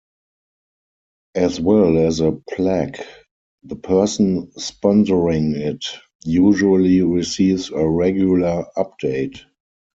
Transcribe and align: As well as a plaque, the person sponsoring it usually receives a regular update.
As 1.35 1.59
well 1.59 1.95
as 1.99 2.21
a 2.21 2.31
plaque, 2.31 3.05
the 3.61 3.75
person 3.75 4.47
sponsoring 4.57 5.55
it 5.55 5.85
usually 6.23 7.03
receives 7.03 7.69
a 7.69 7.87
regular 7.87 8.65
update. 8.75 9.41